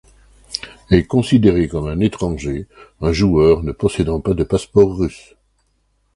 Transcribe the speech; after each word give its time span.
Est 0.89 1.03
considéré 1.05 1.67
comme 1.67 2.01
étranger 2.01 2.65
un 3.01 3.11
joueur 3.11 3.61
ne 3.61 3.71
possédant 3.71 4.19
pas 4.19 4.33
de 4.33 4.43
passeport 4.43 4.97
russe. 4.97 5.35